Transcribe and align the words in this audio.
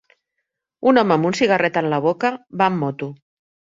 Un 0.91 1.01
home 1.01 1.13
amb 1.17 1.29
un 1.31 1.37
cigarret 1.39 1.77
en 1.83 1.91
la 1.93 1.99
boca 2.07 2.33
va 2.63 2.71
amb 2.71 2.83
moto. 2.87 3.11